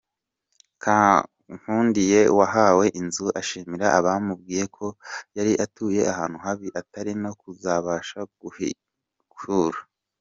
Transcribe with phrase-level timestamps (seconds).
[0.83, 4.85] Kankundiye wahawe inzu, ashimira abamwubakiye, ko
[5.35, 9.79] yari atuye ahantu habi, atari no kuzabasha kuhikura.